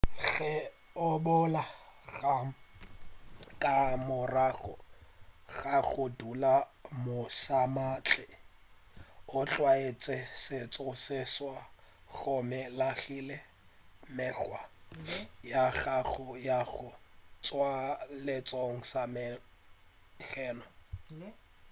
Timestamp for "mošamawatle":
7.03-8.25